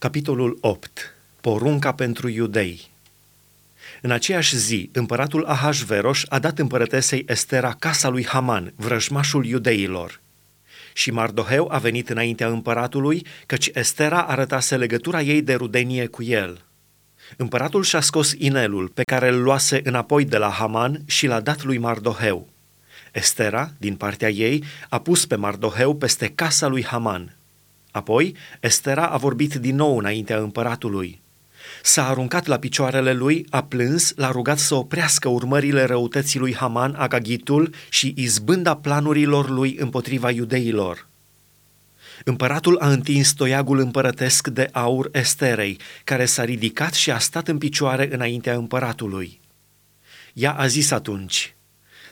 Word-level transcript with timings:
Capitolul 0.00 0.58
8. 0.60 1.14
Porunca 1.40 1.92
pentru 1.92 2.28
iudei. 2.28 2.90
În 4.02 4.10
aceeași 4.10 4.56
zi, 4.56 4.90
împăratul 4.92 5.44
Ahasveros 5.44 6.22
a 6.28 6.38
dat 6.38 6.58
împărătesei 6.58 7.24
Estera 7.28 7.76
casa 7.78 8.08
lui 8.08 8.26
Haman, 8.26 8.72
vrăjmașul 8.76 9.46
iudeilor. 9.46 10.20
Și 10.92 11.10
Mardoheu 11.10 11.68
a 11.70 11.78
venit 11.78 12.08
înaintea 12.08 12.48
împăratului, 12.48 13.26
căci 13.46 13.70
Estera 13.72 14.22
arătase 14.22 14.76
legătura 14.76 15.20
ei 15.20 15.42
de 15.42 15.54
rudenie 15.54 16.06
cu 16.06 16.22
el. 16.22 16.64
Împăratul 17.36 17.82
și-a 17.82 18.00
scos 18.00 18.32
inelul 18.32 18.88
pe 18.88 19.02
care 19.02 19.28
îl 19.28 19.42
luase 19.42 19.80
înapoi 19.84 20.24
de 20.24 20.36
la 20.36 20.50
Haman 20.50 21.02
și 21.06 21.26
l-a 21.26 21.40
dat 21.40 21.62
lui 21.62 21.78
Mardoheu. 21.78 22.48
Estera, 23.12 23.72
din 23.78 23.96
partea 23.96 24.30
ei, 24.30 24.64
a 24.88 24.98
pus 25.00 25.26
pe 25.26 25.36
Mardoheu 25.36 25.94
peste 25.94 26.28
casa 26.28 26.66
lui 26.66 26.84
Haman– 26.84 27.32
Apoi, 27.98 28.34
Estera 28.60 29.06
a 29.06 29.16
vorbit 29.16 29.54
din 29.54 29.74
nou 29.74 29.98
înaintea 29.98 30.38
împăratului. 30.38 31.20
S-a 31.82 32.08
aruncat 32.08 32.46
la 32.46 32.58
picioarele 32.58 33.12
lui, 33.12 33.46
a 33.50 33.62
plâns, 33.62 34.12
l-a 34.16 34.30
rugat 34.30 34.58
să 34.58 34.74
oprească 34.74 35.28
urmările 35.28 35.84
răutății 35.84 36.38
lui 36.38 36.54
Haman, 36.54 36.94
Agagitul 36.94 37.74
și 37.88 38.14
izbânda 38.16 38.76
planurilor 38.76 39.50
lui 39.50 39.76
împotriva 39.78 40.30
iudeilor. 40.30 41.06
Împăratul 42.24 42.78
a 42.78 42.90
întins 42.90 43.32
toiagul 43.32 43.78
împărătesc 43.78 44.48
de 44.48 44.68
aur 44.72 45.08
Esterei, 45.12 45.78
care 46.04 46.24
s-a 46.24 46.44
ridicat 46.44 46.94
și 46.94 47.10
a 47.10 47.18
stat 47.18 47.48
în 47.48 47.58
picioare 47.58 48.14
înaintea 48.14 48.54
împăratului. 48.54 49.40
Ea 50.32 50.52
a 50.52 50.66
zis 50.66 50.90
atunci, 50.90 51.54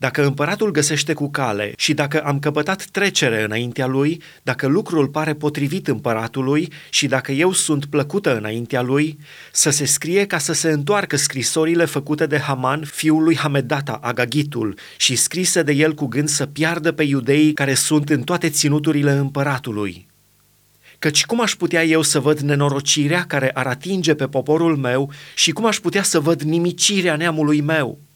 dacă 0.00 0.24
împăratul 0.24 0.70
găsește 0.70 1.12
cu 1.12 1.30
cale 1.30 1.72
și 1.76 1.94
dacă 1.94 2.20
am 2.20 2.38
căpătat 2.38 2.84
trecere 2.84 3.42
înaintea 3.42 3.86
lui, 3.86 4.22
dacă 4.42 4.66
lucrul 4.66 5.08
pare 5.08 5.34
potrivit 5.34 5.88
împăratului 5.88 6.72
și 6.90 7.06
dacă 7.06 7.32
eu 7.32 7.52
sunt 7.52 7.84
plăcută 7.84 8.36
înaintea 8.36 8.82
lui, 8.82 9.18
să 9.52 9.70
se 9.70 9.84
scrie 9.84 10.26
ca 10.26 10.38
să 10.38 10.52
se 10.52 10.70
întoarcă 10.70 11.16
scrisorile 11.16 11.84
făcute 11.84 12.26
de 12.26 12.38
Haman, 12.38 12.84
fiul 12.84 13.22
lui 13.22 13.36
Hamedata, 13.36 13.98
Agagitul, 14.02 14.78
și 14.96 15.16
scrise 15.16 15.62
de 15.62 15.72
el 15.72 15.94
cu 15.94 16.06
gând 16.06 16.28
să 16.28 16.46
piardă 16.46 16.92
pe 16.92 17.02
iudeii 17.02 17.52
care 17.52 17.74
sunt 17.74 18.08
în 18.08 18.22
toate 18.22 18.48
ținuturile 18.48 19.12
împăratului. 19.12 20.06
Căci 20.98 21.26
cum 21.26 21.40
aș 21.40 21.54
putea 21.54 21.84
eu 21.84 22.02
să 22.02 22.20
văd 22.20 22.38
nenorocirea 22.38 23.24
care 23.24 23.50
ar 23.50 23.66
atinge 23.66 24.14
pe 24.14 24.26
poporul 24.26 24.76
meu 24.76 25.12
și 25.34 25.50
cum 25.50 25.66
aș 25.66 25.78
putea 25.78 26.02
să 26.02 26.20
văd 26.20 26.42
nimicirea 26.42 27.16
neamului 27.16 27.60
meu?' 27.60 28.09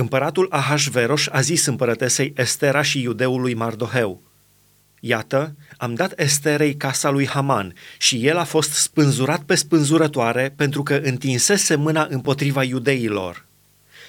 Împăratul 0.00 0.46
Ahasveros 0.50 1.26
a 1.30 1.40
zis 1.40 1.66
împărătesei 1.66 2.32
Estera 2.36 2.82
și 2.82 3.02
iudeului 3.02 3.54
Mardoheu, 3.54 4.22
Iată, 5.00 5.56
am 5.76 5.94
dat 5.94 6.20
Esterei 6.20 6.76
casa 6.76 7.10
lui 7.10 7.26
Haman 7.26 7.74
și 7.98 8.26
el 8.26 8.36
a 8.36 8.44
fost 8.44 8.70
spânzurat 8.70 9.42
pe 9.42 9.54
spânzurătoare 9.54 10.52
pentru 10.56 10.82
că 10.82 10.94
întinsese 10.94 11.74
mâna 11.74 12.06
împotriva 12.10 12.62
iudeilor. 12.62 13.46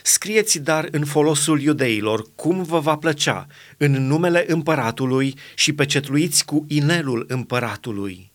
Scrieți 0.03 0.59
dar 0.59 0.87
în 0.91 1.05
folosul 1.05 1.61
iudeilor 1.61 2.25
cum 2.35 2.63
vă 2.63 2.79
va 2.79 2.95
plăcea, 2.95 3.47
în 3.77 4.07
numele 4.07 4.45
împăratului 4.47 5.35
și 5.55 5.73
pecetluiți 5.73 6.45
cu 6.45 6.65
inelul 6.67 7.25
împăratului 7.27 8.31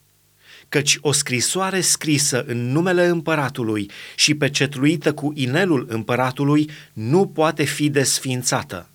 căci 0.75 0.99
o 1.01 1.13
scrisoare 1.13 1.81
scrisă 1.81 2.45
în 2.47 2.73
numele 2.73 3.07
împăratului 3.07 3.91
și 4.17 4.35
pecetluită 4.35 5.13
cu 5.13 5.33
inelul 5.35 5.87
împăratului 5.89 6.71
nu 6.93 7.27
poate 7.27 7.65
fi 7.65 7.91
desfințată. 7.91 8.89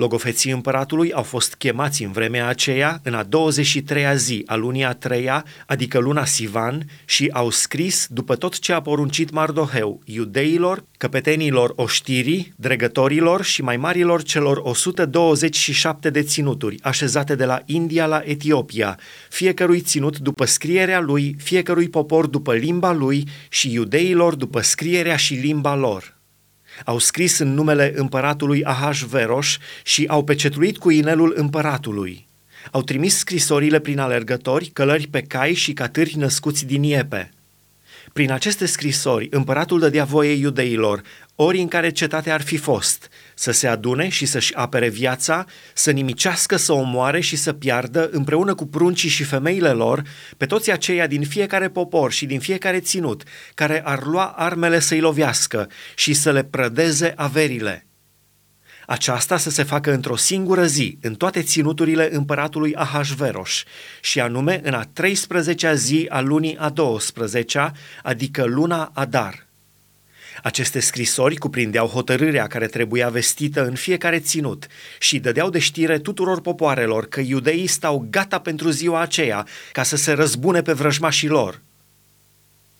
Logofeții 0.00 0.50
împăratului 0.50 1.12
au 1.12 1.22
fost 1.22 1.54
chemați 1.54 2.02
în 2.02 2.12
vremea 2.12 2.46
aceea, 2.46 3.00
în 3.02 3.14
a 3.14 3.24
23-a 3.24 4.14
zi 4.14 4.42
a 4.46 4.54
lunii 4.54 4.84
a 4.84 4.92
treia, 4.92 5.44
adică 5.66 5.98
luna 5.98 6.24
Sivan, 6.24 6.86
și 7.04 7.28
au 7.32 7.50
scris, 7.50 8.06
după 8.10 8.36
tot 8.36 8.58
ce 8.58 8.72
a 8.72 8.80
poruncit 8.80 9.30
Mardoheu, 9.30 10.00
iudeilor, 10.04 10.84
căpetenilor 10.98 11.72
oștirii, 11.76 12.52
dregătorilor 12.56 13.42
și 13.42 13.62
mai 13.62 13.76
marilor 13.76 14.22
celor 14.22 14.60
127 14.62 16.10
de 16.10 16.22
ținuturi, 16.22 16.76
așezate 16.82 17.34
de 17.34 17.44
la 17.44 17.60
India 17.64 18.06
la 18.06 18.22
Etiopia, 18.24 18.98
fiecărui 19.28 19.80
ținut 19.80 20.18
după 20.18 20.44
scrierea 20.44 21.00
lui, 21.00 21.36
fiecărui 21.38 21.88
popor 21.88 22.26
după 22.26 22.54
limba 22.54 22.92
lui 22.92 23.28
și 23.48 23.72
iudeilor 23.72 24.34
după 24.34 24.60
scrierea 24.60 25.16
și 25.16 25.34
limba 25.34 25.74
lor 25.74 26.18
au 26.84 26.98
scris 26.98 27.38
în 27.38 27.54
numele 27.54 27.92
împăratului 27.96 28.64
Ahasveros 28.64 29.58
și 29.84 30.04
au 30.08 30.24
pecetluit 30.24 30.78
cu 30.78 30.90
inelul 30.90 31.32
împăratului. 31.36 32.28
Au 32.70 32.82
trimis 32.82 33.16
scrisorile 33.16 33.78
prin 33.78 33.98
alergători, 33.98 34.70
călări 34.72 35.06
pe 35.06 35.22
cai 35.22 35.54
și 35.54 35.72
catâri 35.72 36.16
născuți 36.16 36.66
din 36.66 36.82
iepe. 36.82 37.30
Prin 38.12 38.32
aceste 38.32 38.66
scrisori, 38.66 39.28
împăratul 39.30 39.78
dădea 39.78 40.04
voie 40.04 40.32
iudeilor, 40.32 41.02
ori 41.34 41.60
în 41.60 41.68
care 41.68 41.90
cetatea 41.90 42.34
ar 42.34 42.42
fi 42.42 42.56
fost, 42.56 43.08
să 43.34 43.50
se 43.50 43.66
adune 43.66 44.08
și 44.08 44.26
să-și 44.26 44.54
apere 44.54 44.88
viața, 44.88 45.44
să 45.74 45.90
nimicească, 45.90 46.56
să 46.56 46.72
omoare 46.72 47.20
și 47.20 47.36
să 47.36 47.52
piardă, 47.52 48.08
împreună 48.12 48.54
cu 48.54 48.66
pruncii 48.66 49.08
și 49.08 49.24
femeile 49.24 49.70
lor, 49.70 50.02
pe 50.36 50.46
toți 50.46 50.70
aceia 50.70 51.06
din 51.06 51.22
fiecare 51.22 51.68
popor 51.68 52.12
și 52.12 52.26
din 52.26 52.40
fiecare 52.40 52.80
ținut, 52.80 53.22
care 53.54 53.82
ar 53.84 54.04
lua 54.04 54.24
armele 54.24 54.78
să-i 54.78 55.00
lovească 55.00 55.68
și 55.94 56.12
să 56.12 56.32
le 56.32 56.44
prădeze 56.44 57.12
averile. 57.16 57.89
Aceasta 58.90 59.36
să 59.36 59.50
se 59.50 59.62
facă 59.62 59.92
într-o 59.92 60.16
singură 60.16 60.66
zi, 60.66 60.98
în 61.00 61.14
toate 61.14 61.42
ținuturile 61.42 62.14
împăratului 62.14 62.74
Ahasveros, 62.74 63.62
și 64.00 64.20
anume 64.20 64.60
în 64.62 64.74
a 64.74 64.84
13-a 64.84 65.74
zi 65.74 66.06
a 66.08 66.20
lunii 66.20 66.56
a 66.56 66.72
12-a, 66.72 67.72
adică 68.02 68.44
luna 68.44 68.90
Adar– 68.94 69.46
aceste 70.42 70.80
scrisori 70.80 71.36
cuprindeau 71.36 71.86
hotărârea 71.86 72.46
care 72.46 72.66
trebuia 72.66 73.08
vestită 73.08 73.64
în 73.64 73.74
fiecare 73.74 74.18
ținut 74.18 74.66
și 74.98 75.18
dădeau 75.18 75.50
de 75.50 75.58
știre 75.58 75.98
tuturor 75.98 76.40
popoarelor 76.40 77.08
că 77.08 77.20
iudeii 77.20 77.66
stau 77.66 78.06
gata 78.10 78.38
pentru 78.38 78.70
ziua 78.70 79.00
aceea 79.00 79.46
ca 79.72 79.82
să 79.82 79.96
se 79.96 80.12
răzbune 80.12 80.62
pe 80.62 80.72
vrăjmașii 80.72 81.28
lor. 81.28 81.60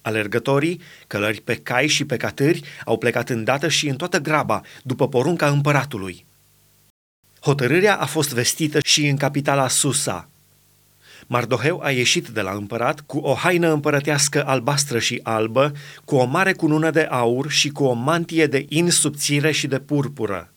Alergătorii, 0.03 0.81
călări 1.07 1.41
pe 1.41 1.55
cai 1.55 1.87
și 1.87 2.05
pe 2.05 2.17
catâri, 2.17 2.63
au 2.85 2.99
plecat 2.99 3.29
îndată 3.29 3.69
și 3.69 3.89
în 3.89 3.97
toată 3.97 4.19
graba, 4.19 4.61
după 4.83 5.09
porunca 5.09 5.49
împăratului. 5.49 6.25
Hotărârea 7.41 7.97
a 7.97 8.07
fost 8.07 8.33
vestită 8.33 8.79
și 8.85 9.07
în 9.07 9.17
capitala 9.17 9.69
Susa, 9.69 10.31
Mardoheu 11.33 11.81
a 11.83 11.91
ieșit 11.91 12.29
de 12.29 12.41
la 12.41 12.51
împărat 12.51 13.01
cu 13.01 13.19
o 13.19 13.35
haină 13.35 13.73
împărătească 13.73 14.47
albastră 14.47 14.99
și 14.99 15.21
albă, 15.23 15.73
cu 16.05 16.17
o 16.17 16.25
mare 16.25 16.53
cunună 16.53 16.91
de 16.91 17.01
aur 17.01 17.51
și 17.51 17.69
cu 17.69 17.85
o 17.85 17.93
mantie 17.93 18.47
de 18.47 18.67
in 18.69 18.91
subțire 18.91 19.51
și 19.51 19.67
de 19.67 19.79
purpură. 19.79 20.53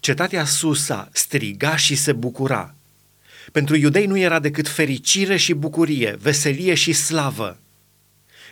Cetatea 0.00 0.44
Susa 0.44 1.08
striga 1.12 1.76
și 1.76 1.94
se 1.94 2.12
bucura. 2.12 2.74
Pentru 3.52 3.76
iudei 3.76 4.06
nu 4.06 4.18
era 4.18 4.38
decât 4.38 4.68
fericire 4.68 5.36
și 5.36 5.52
bucurie, 5.52 6.16
veselie 6.20 6.74
și 6.74 6.92
slavă. 6.92 7.58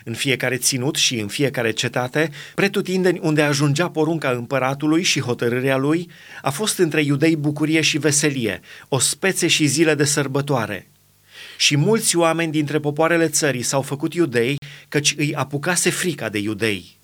În 0.08 0.14
fiecare 0.14 0.56
ținut 0.56 0.96
și 0.96 1.18
în 1.18 1.28
fiecare 1.28 1.70
cetate, 1.70 2.30
pretutindeni 2.54 3.18
unde 3.22 3.42
ajungea 3.42 3.90
porunca 3.90 4.30
împăratului 4.30 5.02
și 5.02 5.20
hotărârea 5.20 5.76
lui, 5.76 6.10
a 6.42 6.50
fost 6.50 6.78
între 6.78 7.02
iudei 7.02 7.36
bucurie 7.36 7.80
și 7.80 7.98
veselie, 7.98 8.60
o 8.88 8.98
spețe 8.98 9.46
și 9.46 9.66
zile 9.66 9.94
de 9.94 10.04
sărbătoare– 10.04 10.86
și 11.56 11.76
mulți 11.76 12.16
oameni 12.16 12.52
dintre 12.52 12.78
popoarele 12.78 13.28
țării 13.28 13.62
s-au 13.62 13.82
făcut 13.82 14.14
iudei, 14.14 14.56
căci 14.88 15.14
îi 15.16 15.34
apucase 15.34 15.90
frica 15.90 16.28
de 16.28 16.38
iudei. 16.38 16.95